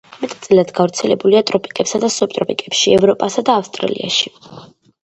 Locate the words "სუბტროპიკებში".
2.17-2.97